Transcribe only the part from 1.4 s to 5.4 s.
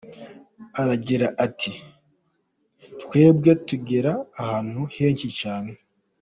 ati “twebwe tugera ahantu henshi